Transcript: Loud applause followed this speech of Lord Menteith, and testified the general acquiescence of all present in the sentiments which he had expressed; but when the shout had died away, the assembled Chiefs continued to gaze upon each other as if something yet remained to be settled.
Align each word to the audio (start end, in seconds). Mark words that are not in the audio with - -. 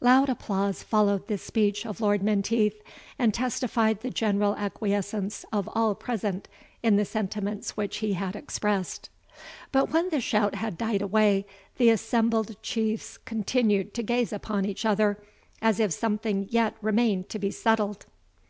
Loud 0.00 0.30
applause 0.30 0.82
followed 0.82 1.26
this 1.26 1.42
speech 1.42 1.84
of 1.84 2.00
Lord 2.00 2.22
Menteith, 2.22 2.80
and 3.18 3.34
testified 3.34 4.00
the 4.00 4.08
general 4.08 4.56
acquiescence 4.56 5.44
of 5.52 5.68
all 5.74 5.94
present 5.94 6.48
in 6.82 6.96
the 6.96 7.04
sentiments 7.04 7.76
which 7.76 7.98
he 7.98 8.14
had 8.14 8.34
expressed; 8.34 9.10
but 9.72 9.92
when 9.92 10.08
the 10.08 10.22
shout 10.22 10.54
had 10.54 10.78
died 10.78 11.02
away, 11.02 11.44
the 11.76 11.90
assembled 11.90 12.56
Chiefs 12.62 13.18
continued 13.26 13.92
to 13.92 14.02
gaze 14.02 14.32
upon 14.32 14.64
each 14.64 14.86
other 14.86 15.22
as 15.60 15.78
if 15.78 15.92
something 15.92 16.48
yet 16.50 16.74
remained 16.80 17.28
to 17.28 17.38
be 17.38 17.50
settled. 17.50 18.06